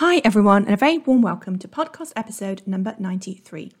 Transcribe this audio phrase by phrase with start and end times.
[0.00, 3.72] Hi, everyone, and a very warm welcome to podcast episode number 93.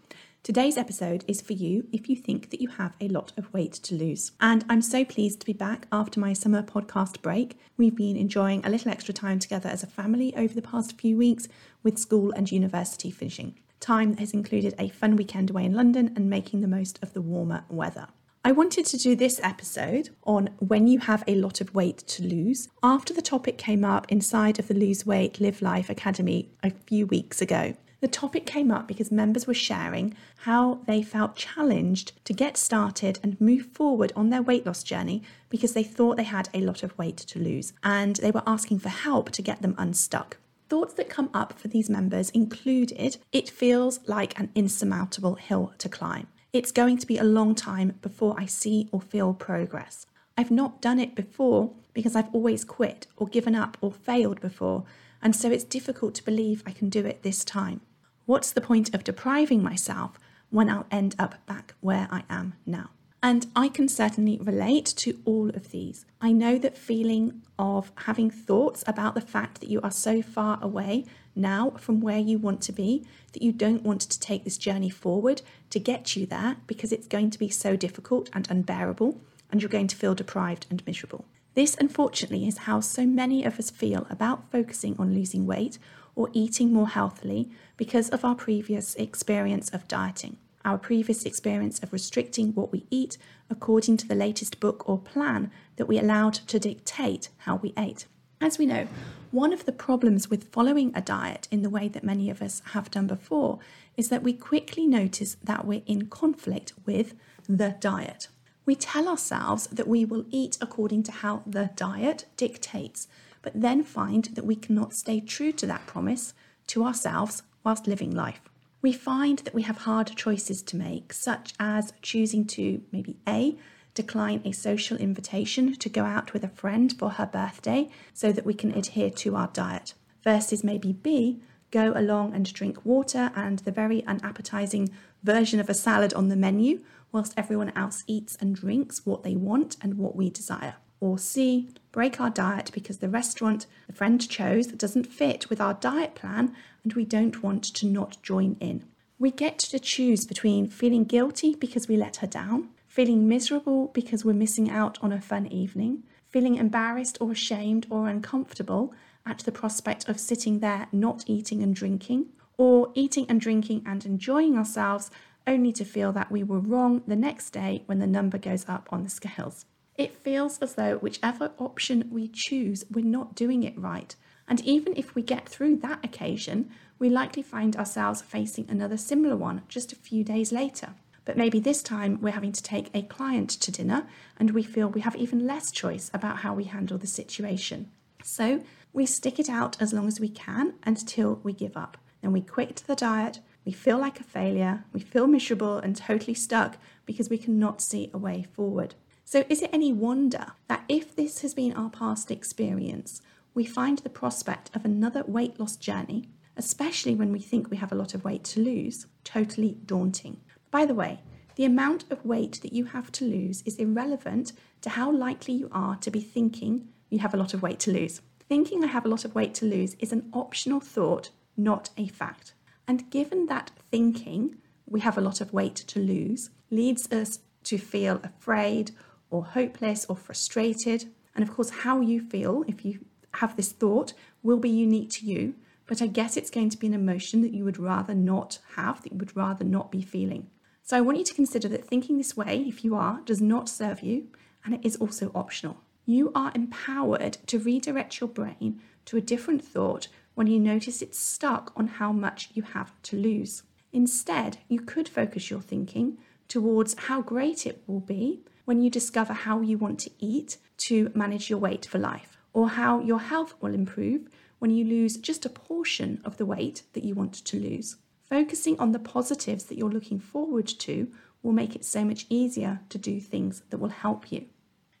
[0.42, 3.74] Today's episode is for you if you think that you have a lot of weight
[3.74, 4.32] to lose.
[4.40, 7.58] And I'm so pleased to be back after my summer podcast break.
[7.76, 11.18] We've been enjoying a little extra time together as a family over the past few
[11.18, 11.48] weeks
[11.82, 13.60] with school and university finishing.
[13.78, 17.20] Time has included a fun weekend away in London and making the most of the
[17.20, 18.08] warmer weather.
[18.46, 22.22] I wanted to do this episode on when you have a lot of weight to
[22.22, 26.70] lose after the topic came up inside of the Lose Weight Live Life Academy a
[26.70, 27.74] few weeks ago.
[27.98, 33.18] The topic came up because members were sharing how they felt challenged to get started
[33.20, 36.84] and move forward on their weight loss journey because they thought they had a lot
[36.84, 40.36] of weight to lose and they were asking for help to get them unstuck.
[40.68, 45.88] Thoughts that come up for these members included it feels like an insurmountable hill to
[45.88, 46.28] climb.
[46.52, 50.06] It's going to be a long time before I see or feel progress.
[50.38, 54.84] I've not done it before because I've always quit or given up or failed before,
[55.22, 57.80] and so it's difficult to believe I can do it this time.
[58.26, 60.18] What's the point of depriving myself
[60.50, 62.90] when I'll end up back where I am now?
[63.22, 66.04] And I can certainly relate to all of these.
[66.20, 70.58] I know that feeling of having thoughts about the fact that you are so far
[70.62, 74.58] away now from where you want to be that you don't want to take this
[74.58, 79.20] journey forward to get you there because it's going to be so difficult and unbearable
[79.50, 81.24] and you're going to feel deprived and miserable.
[81.54, 85.78] This, unfortunately, is how so many of us feel about focusing on losing weight
[86.14, 91.92] or eating more healthily because of our previous experience of dieting, our previous experience of
[91.92, 93.16] restricting what we eat
[93.48, 98.06] according to the latest book or plan that we allowed to dictate how we ate.
[98.40, 98.86] As we know,
[99.30, 102.60] one of the problems with following a diet in the way that many of us
[102.72, 103.58] have done before
[103.96, 107.14] is that we quickly notice that we're in conflict with
[107.48, 108.28] the diet.
[108.66, 113.08] We tell ourselves that we will eat according to how the diet dictates,
[113.40, 116.34] but then find that we cannot stay true to that promise
[116.68, 118.40] to ourselves whilst living life.
[118.82, 123.56] We find that we have hard choices to make, such as choosing to maybe A,
[123.96, 128.46] decline a social invitation to go out with a friend for her birthday so that
[128.46, 131.40] we can adhere to our diet, versus maybe B,
[131.72, 134.90] go along and drink water and the very unappetizing
[135.24, 136.80] version of a salad on the menu,
[137.10, 140.76] whilst everyone else eats and drinks what they want and what we desire.
[141.00, 145.74] Or C, break our diet because the restaurant the friend chose doesn't fit with our
[145.74, 148.84] diet plan and we don't want to not join in.
[149.18, 154.24] We get to choose between feeling guilty because we let her down feeling miserable because
[154.24, 158.90] we're missing out on a fun evening, feeling embarrassed or ashamed or uncomfortable
[159.26, 162.24] at the prospect of sitting there not eating and drinking,
[162.56, 165.10] or eating and drinking and enjoying ourselves
[165.46, 168.88] only to feel that we were wrong the next day when the number goes up
[168.90, 169.66] on the scales.
[169.96, 174.16] It feels as though whichever option we choose, we're not doing it right.
[174.48, 179.36] And even if we get through that occasion, we likely find ourselves facing another similar
[179.36, 180.94] one just a few days later.
[181.26, 184.06] But maybe this time we're having to take a client to dinner
[184.38, 187.90] and we feel we have even less choice about how we handle the situation.
[188.22, 188.62] So
[188.94, 191.98] we stick it out as long as we can until we give up.
[192.22, 196.34] Then we quit the diet, we feel like a failure, we feel miserable and totally
[196.34, 198.94] stuck because we cannot see a way forward.
[199.24, 203.20] So, is it any wonder that if this has been our past experience,
[203.54, 207.90] we find the prospect of another weight loss journey, especially when we think we have
[207.90, 210.38] a lot of weight to lose, totally daunting?
[210.70, 211.20] By the way,
[211.56, 215.68] the amount of weight that you have to lose is irrelevant to how likely you
[215.72, 218.20] are to be thinking you have a lot of weight to lose.
[218.48, 222.08] Thinking I have a lot of weight to lose is an optional thought, not a
[222.08, 222.52] fact.
[222.86, 224.56] And given that thinking
[224.86, 228.92] we have a lot of weight to lose leads us to feel afraid
[229.30, 233.00] or hopeless or frustrated, and of course, how you feel if you
[233.34, 234.12] have this thought
[234.42, 235.54] will be unique to you,
[235.86, 239.02] but I guess it's going to be an emotion that you would rather not have,
[239.02, 240.48] that you would rather not be feeling.
[240.86, 243.68] So I want you to consider that thinking this way, if you are, does not
[243.68, 244.28] serve you
[244.64, 245.78] and it is also optional.
[246.04, 250.06] You are empowered to redirect your brain to a different thought
[250.36, 253.64] when you notice it's stuck on how much you have to lose.
[253.92, 259.32] Instead, you could focus your thinking towards how great it will be when you discover
[259.32, 263.54] how you want to eat to manage your weight for life, or how your health
[263.60, 264.28] will improve
[264.60, 267.96] when you lose just a portion of the weight that you want to lose.
[268.28, 271.08] Focusing on the positives that you're looking forward to
[271.42, 274.46] will make it so much easier to do things that will help you.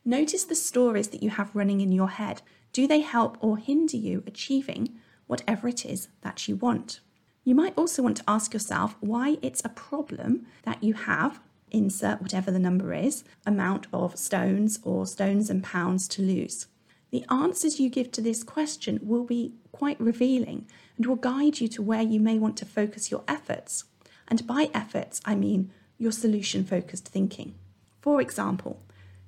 [0.04, 2.42] Notice the stories that you have running in your head.
[2.72, 4.94] Do they help or hinder you achieving
[5.26, 7.00] whatever it is that you want?
[7.42, 11.40] You might also want to ask yourself why it's a problem that you have,
[11.72, 16.68] insert whatever the number is, amount of stones or stones and pounds to lose.
[17.10, 21.68] The answers you give to this question will be quite revealing and will guide you
[21.68, 23.84] to where you may want to focus your efforts.
[24.28, 27.54] And by efforts, I mean your solution focused thinking.
[28.00, 28.82] For example,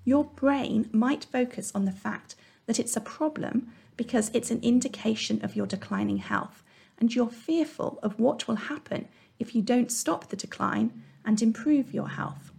[0.05, 2.35] your brain might focus on the fact
[2.67, 6.63] that it's a problem because it's an indication of your declining health,
[6.99, 11.93] and you're fearful of what will happen if you don't stop the decline and improve
[11.93, 12.53] your health.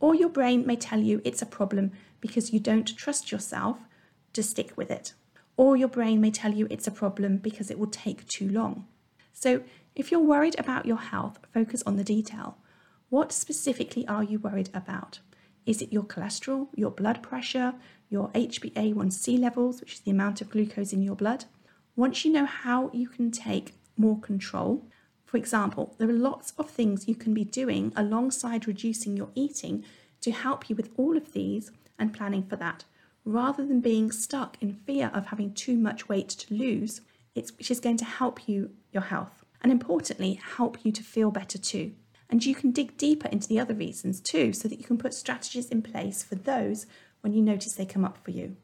[0.00, 3.78] Or your brain may tell you it's a problem because you don't trust yourself
[4.32, 5.14] to stick with it.
[5.56, 8.86] Or your brain may tell you it's a problem because it will take too long.
[9.32, 9.62] So,
[9.94, 12.58] if you're worried about your health, focus on the detail.
[13.08, 15.20] What specifically are you worried about?
[15.64, 17.74] Is it your cholesterol, your blood pressure,
[18.08, 21.46] your HbA1c levels, which is the amount of glucose in your blood?
[21.96, 24.86] Once you know how you can take more control,
[25.24, 29.84] for example, there are lots of things you can be doing alongside reducing your eating
[30.20, 32.84] to help you with all of these and planning for that,
[33.26, 37.02] rather than being stuck in fear of having too much weight to lose,
[37.34, 41.58] which is going to help you, your health, and importantly, help you to feel better
[41.58, 41.92] too.
[42.30, 45.12] And you can dig deeper into the other reasons too, so that you can put
[45.12, 46.86] strategies in place for those
[47.20, 48.56] when you notice they come up for you.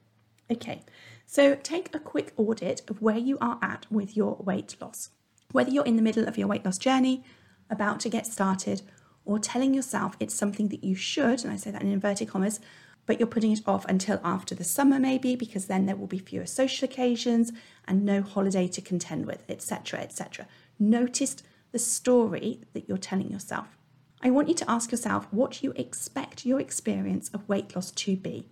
[0.51, 0.83] Okay,
[1.27, 5.11] so take a quick audit of where you are at with your weight loss.
[5.51, 7.25] Whether you're in the middle of your weight loss journey,
[7.69, 8.83] about to get started,
[9.25, 12.61] or telling yourself it's something that you should, and I say that in inverted commas,
[13.07, 16.19] but you're putting it off until after the summer, maybe, because then there will be
[16.19, 17.53] fewer social occasions
[17.87, 20.01] and no holiday to contend with, etc.
[20.01, 20.47] etc.
[20.79, 21.37] Notice
[21.73, 23.77] the story that you're telling yourself.
[24.23, 28.17] I want you to ask yourself what you expect your experience of weight loss to
[28.17, 28.47] be,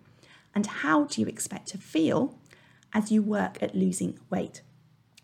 [0.55, 2.37] and how do you expect to feel
[2.93, 4.63] as you work at losing weight.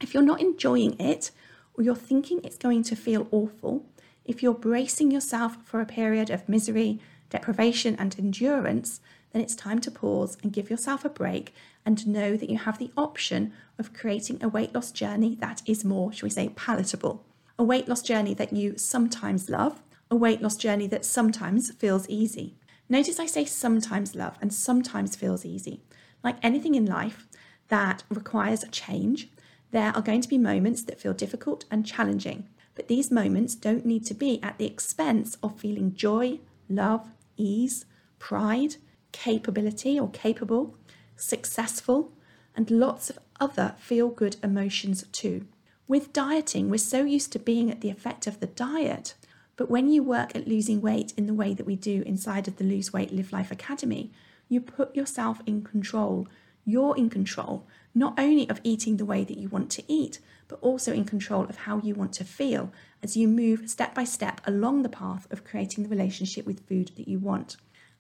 [0.00, 1.32] If you're not enjoying it,
[1.74, 3.86] or you're thinking it's going to feel awful,
[4.24, 7.00] if you're bracing yourself for a period of misery,
[7.30, 9.00] deprivation, and endurance,
[9.36, 11.54] then it's time to pause and give yourself a break
[11.84, 15.84] and know that you have the option of creating a weight loss journey that is
[15.84, 17.22] more, shall we say, palatable
[17.58, 22.08] a weight loss journey that you sometimes love, a weight loss journey that sometimes feels
[22.08, 22.54] easy.
[22.88, 25.82] Notice I say sometimes love and sometimes feels easy.
[26.22, 27.26] Like anything in life
[27.68, 29.28] that requires a change,
[29.70, 33.86] there are going to be moments that feel difficult and challenging, but these moments don't
[33.86, 37.86] need to be at the expense of feeling joy, love, ease,
[38.18, 38.76] pride,
[39.16, 40.76] capability or capable,
[41.16, 42.12] successful,
[42.54, 45.46] and lots of other feel good emotions too.
[45.88, 49.14] With dieting, we're so used to being at the effect of the diet.
[49.56, 52.56] But when you work at losing weight in the way that we do inside of
[52.56, 54.12] the Lose Weight Live Life Academy,
[54.48, 56.28] you put yourself in control.
[56.64, 60.58] You're in control, not only of eating the way that you want to eat, but
[60.60, 62.72] also in control of how you want to feel
[63.02, 66.90] as you move step by step along the path of creating the relationship with food
[66.96, 67.56] that you want.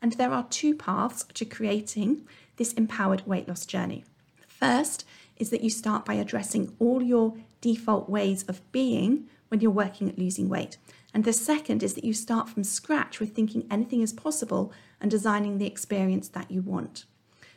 [0.06, 4.04] And there are two paths to creating this empowered weight loss journey.
[4.46, 5.04] First
[5.36, 10.08] is that you start by addressing all your default ways of being when you're working
[10.08, 10.76] at losing weight.
[11.12, 15.10] And the second is that you start from scratch with thinking anything is possible and
[15.10, 17.04] designing the experience that you want.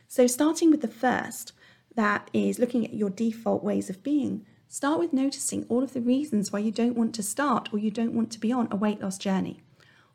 [0.08, 1.52] So, starting with the first,
[1.94, 6.00] that is looking at your default ways of being, start with noticing all of the
[6.00, 8.76] reasons why you don't want to start or you don't want to be on a
[8.76, 9.60] weight loss journey.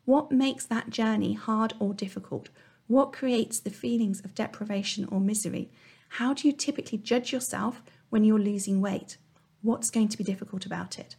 [0.06, 2.48] What makes that journey hard or difficult?
[2.86, 5.72] What creates the feelings of deprivation or misery?
[6.10, 9.16] How do you typically judge yourself when you're losing weight?
[9.62, 11.16] What's going to be difficult about it?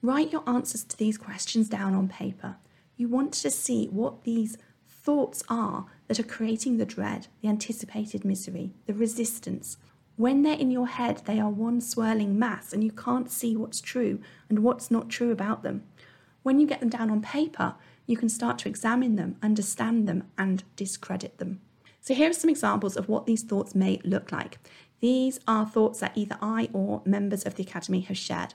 [0.00, 2.56] Write your answers to these questions down on paper.
[2.96, 4.56] You want to see what these
[4.88, 9.76] thoughts are that are creating the dread, the anticipated misery, the resistance.
[10.16, 13.82] When they're in your head, they are one swirling mass and you can't see what's
[13.82, 15.82] true and what's not true about them.
[16.42, 17.74] When you get them down on paper,
[18.06, 21.60] you can start to examine them, understand them, and discredit them.
[22.00, 24.58] So, here are some examples of what these thoughts may look like.
[25.00, 28.54] These are thoughts that either I or members of the Academy have shared.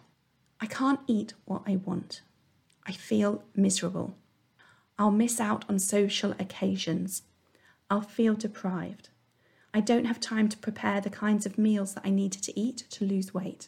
[0.59, 2.21] I can't eat what I want.
[2.85, 4.15] I feel miserable.
[4.97, 7.23] I'll miss out on social occasions.
[7.89, 9.09] I'll feel deprived.
[9.73, 12.85] I don't have time to prepare the kinds of meals that I need to eat
[12.91, 13.67] to lose weight.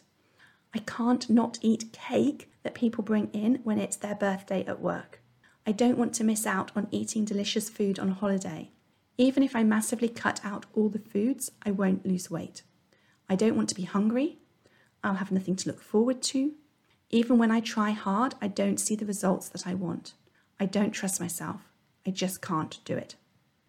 [0.74, 5.20] I can't not eat cake that people bring in when it's their birthday at work.
[5.66, 8.70] I don't want to miss out on eating delicious food on holiday.
[9.16, 12.62] Even if I massively cut out all the foods, I won't lose weight.
[13.28, 14.38] I don't want to be hungry.
[15.02, 16.52] I'll have nothing to look forward to.
[17.10, 20.14] Even when I try hard, I don't see the results that I want.
[20.60, 21.62] I don't trust myself.
[22.06, 23.16] I just can't do it.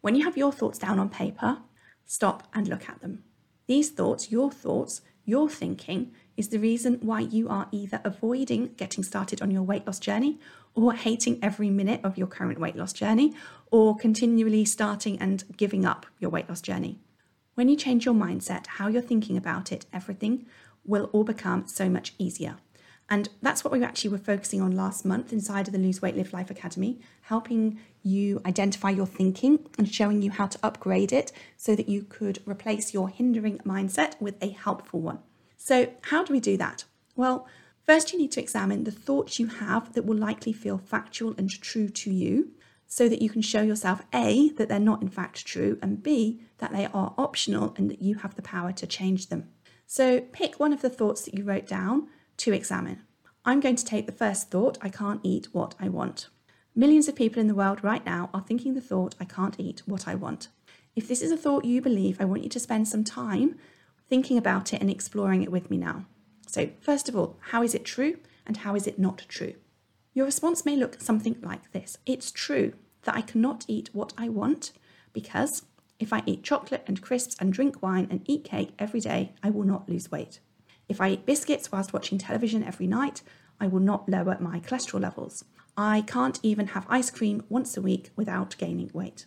[0.02, 1.60] When you have your thoughts down on paper,
[2.06, 3.24] stop and look at them.
[3.68, 9.04] These thoughts, your thoughts, your thinking, is the reason why you are either avoiding getting
[9.04, 10.40] started on your weight loss journey
[10.74, 13.34] or hating every minute of your current weight loss journey
[13.72, 16.98] or continually starting and giving up your weight loss journey.
[17.56, 20.46] When you change your mindset, how you're thinking about it, everything
[20.86, 22.56] will all become so much easier.
[23.10, 26.16] And that's what we actually were focusing on last month inside of the Lose Weight
[26.16, 31.34] Live Life Academy, helping you identify your thinking and showing you how to upgrade it
[31.58, 35.20] so that you could replace your hindering mindset with a helpful one.
[35.62, 36.86] So, how do we do that?
[37.18, 37.46] Well,
[37.86, 41.50] first you need to examine the thoughts you have that will likely feel factual and
[41.50, 42.54] true to you
[42.88, 46.42] so that you can show yourself A, that they're not in fact true, and B,
[46.60, 49.50] that they are optional and that you have the power to change them.
[49.86, 53.04] So, pick one of the thoughts that you wrote down to examine.
[53.44, 56.30] I'm going to take the first thought I can't eat what I want.
[56.74, 59.84] Millions of people in the world right now are thinking the thought I can't eat
[59.86, 60.48] what I want.
[60.96, 63.58] If this is a thought you believe, I want you to spend some time
[64.10, 66.06] thinking about it and exploring it with me now.
[66.48, 69.54] So, first of all, how is it true and how is it not true?
[70.14, 72.74] Your response may look something like this It's true
[73.04, 74.72] that I cannot eat what I want
[75.14, 75.64] because
[76.00, 79.50] if I eat chocolate and crisps and drink wine and eat cake every day, I
[79.50, 80.40] will not lose weight.
[80.88, 83.22] If I eat biscuits whilst watching television every night,
[83.60, 85.44] I will not lower my cholesterol levels.
[85.78, 89.26] I can't even have ice cream once a week without gaining weight.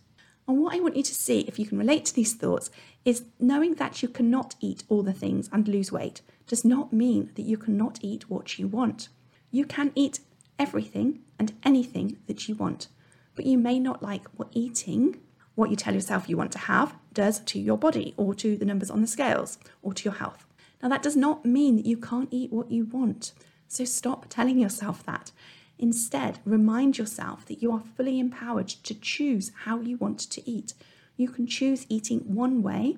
[0.48, 2.70] And what I want you to see, if you can relate to these thoughts,
[3.04, 7.30] is knowing that you cannot eat all the things and lose weight does not mean
[7.36, 9.08] that you cannot eat what you want.
[9.50, 10.20] You can eat
[10.58, 12.88] everything and anything that you want,
[13.34, 15.20] but you may not like what eating,
[15.54, 18.64] what you tell yourself you want to have, does to your body or to the
[18.64, 20.46] numbers on the scales or to your health.
[20.82, 23.32] Now, that does not mean that you can't eat what you want.
[23.68, 25.30] So stop telling yourself that.
[25.78, 30.74] Instead, remind yourself that you are fully empowered to choose how you want to eat.
[31.16, 32.96] You can choose eating one way,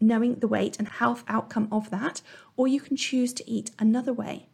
[0.00, 2.22] knowing the weight and health outcome of that,
[2.56, 4.48] or you can choose to eat another way.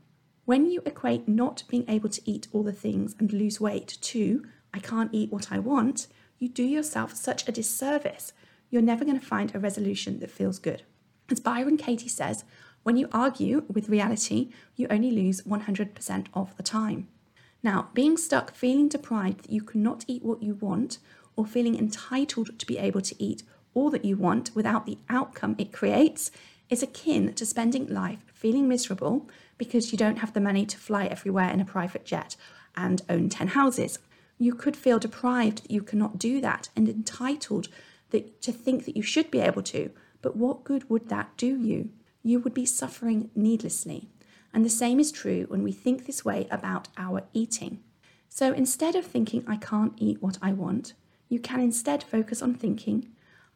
[0.44, 4.44] When you equate not being able to eat all the things and lose weight to,
[4.74, 8.32] I can't eat what I want, you do yourself such a disservice.
[8.68, 10.82] You're never going to find a resolution that feels good.
[11.30, 12.44] As Byron Katie says,
[12.82, 17.08] when you argue with reality, you only lose 100% of the time.
[17.62, 20.98] Now, being stuck feeling deprived that you cannot eat what you want,
[21.36, 23.42] or feeling entitled to be able to eat
[23.74, 26.30] all that you want without the outcome it creates,
[26.68, 29.28] is akin to spending life feeling miserable
[29.58, 32.34] because you don't have the money to fly everywhere in a private jet
[32.76, 33.98] and own 10 houses.
[34.38, 37.68] You could feel deprived that you cannot do that and entitled
[38.10, 39.90] that, to think that you should be able to,
[40.20, 41.90] but what good would that do you?
[42.22, 44.08] You would be suffering needlessly.
[44.52, 47.80] And the same is true when we think this way about our eating.
[48.28, 50.94] So instead of thinking, I can't eat what I want,
[51.28, 53.08] you can instead focus on thinking,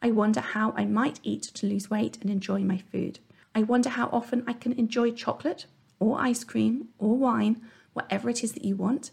[0.03, 3.19] I wonder how I might eat to lose weight and enjoy my food.
[3.55, 5.67] I wonder how often I can enjoy chocolate
[5.99, 7.62] or ice cream or wine,
[7.93, 9.11] whatever it is that you want,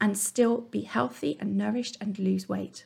[0.00, 2.84] and still be healthy and nourished and lose weight.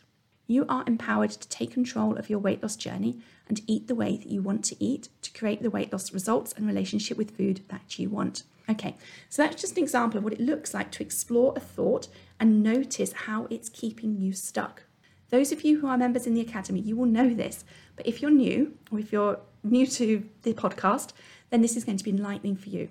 [0.51, 4.17] You are empowered to take control of your weight loss journey and eat the way
[4.17, 7.61] that you want to eat to create the weight loss results and relationship with food
[7.69, 8.43] that you want.
[8.69, 8.97] Okay,
[9.29, 12.09] so that's just an example of what it looks like to explore a thought
[12.41, 14.83] and notice how it's keeping you stuck.
[15.29, 17.65] Those of you who are members in the Academy, you will know this,
[17.95, 21.13] but if you're new or if you're new to the podcast,
[21.51, 22.89] then this is going to be enlightening for you.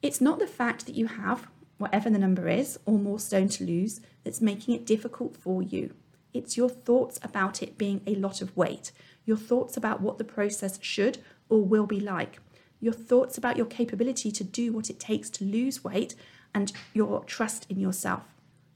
[0.00, 3.64] It's not the fact that you have, whatever the number is, or more stone to
[3.64, 5.92] lose that's making it difficult for you.
[6.34, 8.90] It's your thoughts about it being a lot of weight,
[9.24, 12.40] your thoughts about what the process should or will be like,
[12.80, 16.16] your thoughts about your capability to do what it takes to lose weight,
[16.52, 18.22] and your trust in yourself.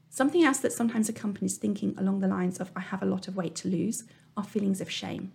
[0.09, 3.35] Something else that sometimes accompanies thinking along the lines of, I have a lot of
[3.35, 5.31] weight to lose, are feelings of shame.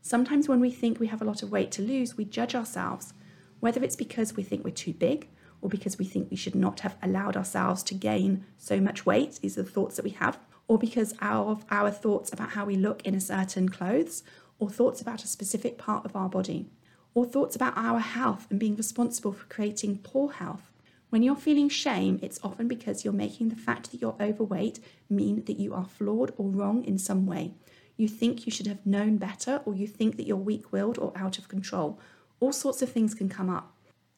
[0.00, 3.14] Sometimes when we think we have a lot of weight to lose, we judge ourselves,
[3.60, 5.28] whether it's because we think we're too big
[5.62, 9.38] or because we think we should not have allowed ourselves to gain so much weight.
[9.40, 10.38] These are the thoughts that we have,
[10.68, 14.22] or because of our thoughts about how we look in a certain clothes,
[14.58, 16.68] or thoughts about a specific part of our body,
[17.14, 20.70] or thoughts about our health and being responsible for creating poor health.
[21.10, 25.44] When you're feeling shame, it's often because you're making the fact that you're overweight mean
[25.44, 27.52] that you are flawed or wrong in some way.
[27.98, 31.12] You think you should have known better, or you think that you're weak willed or
[31.14, 32.00] out of control.
[32.40, 33.71] All sorts of things can come up.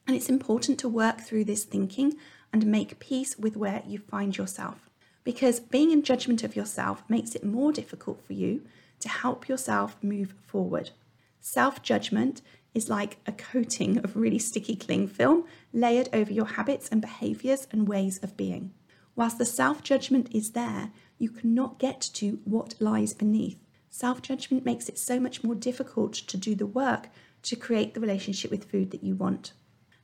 [0.06, 2.14] And it's important to work through this thinking
[2.52, 4.90] and make peace with where you find yourself.
[5.24, 8.62] Because being in judgment of yourself makes it more difficult for you
[9.00, 10.90] to help yourself move forward.
[11.40, 12.42] Self judgment
[12.74, 17.66] is like a coating of really sticky cling film layered over your habits and behaviors
[17.70, 18.72] and ways of being.
[19.16, 23.58] Whilst the self judgment is there, you cannot get to what lies beneath.
[23.88, 27.08] Self judgment makes it so much more difficult to do the work
[27.42, 29.52] to create the relationship with food that you want.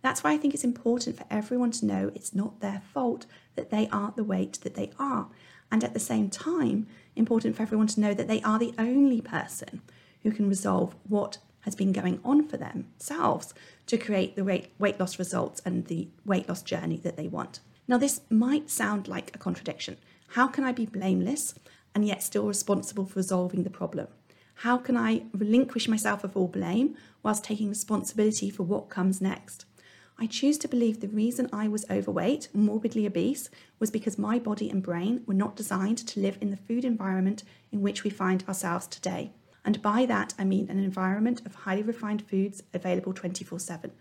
[0.03, 3.71] That's why I think it's important for everyone to know it's not their fault that
[3.71, 5.29] they aren't the weight that they are.
[5.71, 9.21] And at the same time, important for everyone to know that they are the only
[9.21, 9.83] person
[10.23, 13.53] who can resolve what has been going on for themselves
[13.87, 17.61] to create the weight, loss results and the weight loss journey that they want.
[17.87, 19.97] Now, this might sound like a contradiction.
[20.29, 21.55] How can I be blameless
[21.95, 24.09] and yet still responsible for resolving the problem?
[24.55, 29.65] How can I relinquish myself of all blame whilst taking responsibility for what comes next?
[30.23, 33.49] I choose to believe the reason I was overweight, morbidly obese,
[33.79, 37.43] was because my body and brain were not designed to live in the food environment
[37.73, 39.33] in which we find ourselves today.
[39.65, 43.93] And by that, I mean an environment of highly refined foods available 24 7.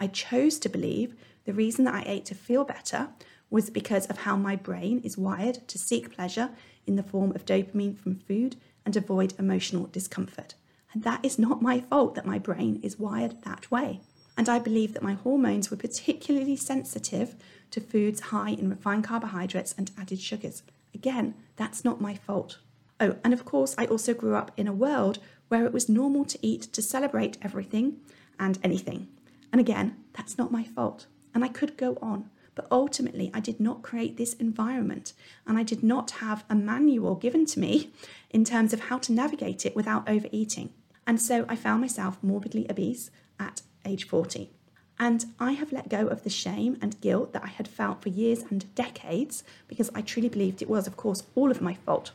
[0.00, 3.10] I chose to believe the reason that I ate to feel better
[3.48, 6.50] was because of how my brain is wired to seek pleasure
[6.84, 10.54] in the form of dopamine from food and avoid emotional discomfort.
[10.92, 14.00] And that is not my fault that my brain is wired that way
[14.36, 17.34] and I believe that my hormones were particularly sensitive
[17.70, 20.62] to foods high in refined carbohydrates and added sugars.
[20.94, 22.58] Again, that's not my fault.
[22.98, 25.18] Oh, and of course, I also grew up in a world
[25.48, 27.98] where it was normal to eat to celebrate everything
[28.38, 29.08] and anything.
[29.52, 31.06] And again, that's not my fault.
[31.34, 32.30] And I could go on.
[32.54, 35.12] But ultimately, I did not create this environment
[35.46, 37.90] and I did not have a manual given to me
[38.28, 40.70] in terms of how to navigate it without overeating.
[41.06, 44.50] And so I found myself morbidly obese at age 40.
[44.98, 48.10] And I have let go of the shame and guilt that I had felt for
[48.10, 52.12] years and decades because I truly believed it was, of course, all of my fault.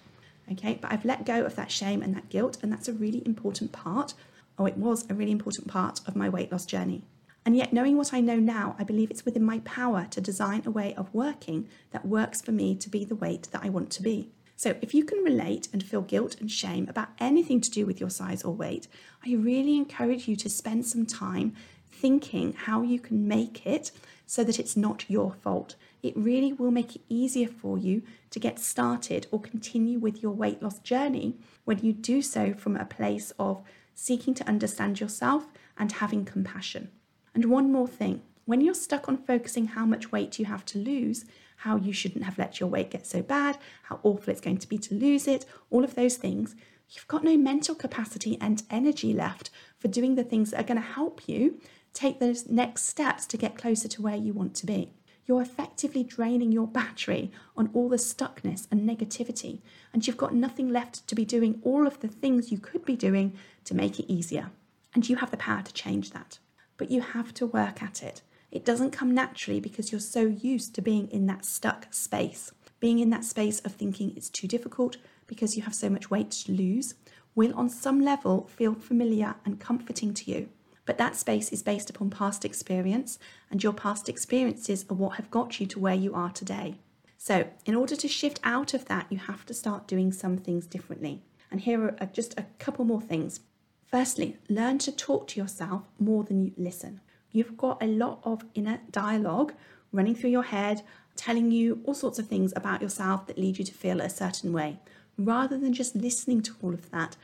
[0.51, 3.23] Okay, but I've let go of that shame and that guilt, and that's a really
[3.25, 4.13] important part,
[4.57, 7.01] Oh, it was a really important part of my weight loss journey.
[7.45, 10.63] And yet, knowing what I know now, I believe it's within my power to design
[10.65, 13.91] a way of working that works for me to be the weight that I want
[13.91, 14.29] to be.
[14.57, 17.99] So, if you can relate and feel guilt and shame about anything to do with
[17.99, 18.87] your size or weight,
[19.25, 21.55] I really encourage you to spend some time
[21.91, 23.91] thinking how you can make it
[24.25, 25.75] so that it's not your fault.
[26.01, 30.31] It really will make it easier for you to get started or continue with your
[30.31, 33.61] weight loss journey when you do so from a place of
[33.93, 36.89] seeking to understand yourself and having compassion.
[37.33, 40.77] And one more thing when you're stuck on focusing how much weight you have to
[40.77, 41.25] lose,
[41.57, 44.69] how you shouldn't have let your weight get so bad, how awful it's going to
[44.69, 46.55] be to lose it, all of those things,
[46.89, 50.81] you've got no mental capacity and energy left for doing the things that are going
[50.81, 51.59] to help you
[51.93, 54.91] take those next steps to get closer to where you want to be.
[55.25, 60.69] You're effectively draining your battery on all the stuckness and negativity, and you've got nothing
[60.69, 64.11] left to be doing all of the things you could be doing to make it
[64.11, 64.51] easier.
[64.93, 66.37] And you have the power to change that.
[66.77, 68.21] But you have to work at it.
[68.51, 72.51] It doesn't come naturally because you're so used to being in that stuck space.
[72.79, 76.31] Being in that space of thinking it's too difficult because you have so much weight
[76.31, 76.95] to lose
[77.35, 80.49] will, on some level, feel familiar and comforting to you.
[80.85, 83.19] But that space is based upon past experience,
[83.51, 86.75] and your past experiences are what have got you to where you are today.
[87.17, 90.67] So, in order to shift out of that, you have to start doing some things
[90.67, 91.23] differently.
[91.49, 93.39] And here are just a couple more things.
[93.85, 97.01] Firstly, learn to talk to yourself more than you listen
[97.35, 99.53] you've got a lot of inner dialogue
[99.91, 100.81] running through your head,
[101.15, 104.51] telling you all sorts of things about yourself that lead you to feel a certain
[104.53, 104.79] way.
[105.17, 107.15] Rather than just listening to all of that,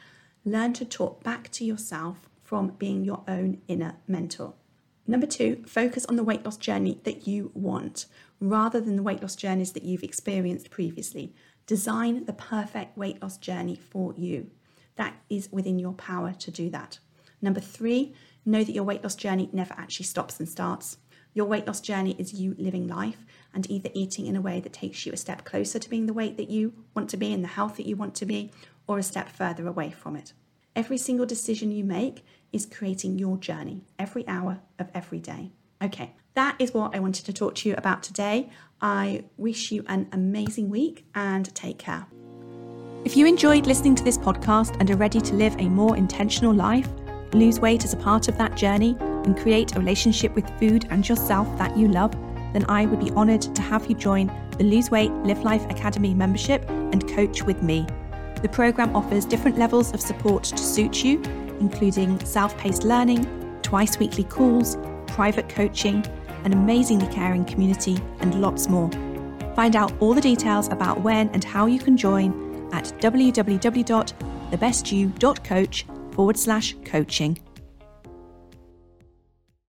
[0.46, 4.54] learn to talk back to yourself from being your own inner mentor.
[5.08, 8.06] Number two, focus on the weight loss journey that you want
[8.40, 11.34] rather than the weight loss journeys that you've experienced previously.
[11.66, 14.52] Design the perfect weight loss journey for you.
[14.96, 17.00] That is within your power to do that.
[17.42, 18.14] Number three,
[18.46, 20.98] know that your weight loss journey never actually stops and starts.
[21.34, 24.74] Your weight loss journey is you living life and either eating in a way that
[24.74, 27.44] takes you a step closer to being the weight that you want to be and
[27.44, 28.52] the health that you want to be,
[28.88, 30.34] or a step further away from it.
[30.76, 35.52] Every single decision you make is creating your journey every hour of every day.
[35.82, 38.50] Okay, that is what I wanted to talk to you about today.
[38.82, 42.08] I wish you an amazing week and take care.
[43.04, 46.54] If you enjoyed listening to this podcast and are ready to live a more intentional
[46.54, 46.88] life,
[47.34, 51.08] lose weight as a part of that journey, and create a relationship with food and
[51.08, 52.12] yourself that you love,
[52.54, 56.14] then I would be honoured to have you join the Lose Weight Live Life Academy
[56.14, 57.86] membership and coach with me.
[58.42, 61.22] The programme offers different levels of support to suit you,
[61.60, 63.26] including self paced learning,
[63.62, 66.04] twice weekly calls, private coaching,
[66.44, 68.90] an amazingly caring community, and lots more.
[69.56, 74.14] Find out all the details about when and how you can join at www
[74.52, 77.38] thebestyou.coach forward slash coaching.